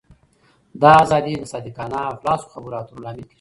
[0.81, 3.29] دا آزادي د صادقانه او خلاصو خبرو اترو لامل کېږي.